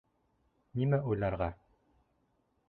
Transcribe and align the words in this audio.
Нимә 0.79 0.99
уйларға? 1.11 1.51